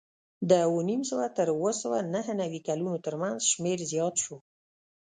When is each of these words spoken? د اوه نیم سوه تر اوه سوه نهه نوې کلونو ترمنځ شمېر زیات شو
د 0.49 0.51
اوه 0.67 0.81
نیم 0.89 1.01
سوه 1.09 1.25
تر 1.37 1.47
اوه 1.55 1.71
سوه 1.81 1.99
نهه 2.13 2.33
نوې 2.41 2.59
کلونو 2.67 2.97
ترمنځ 3.05 3.37
شمېر 3.51 3.79
زیات 3.91 4.15
شو 4.23 4.37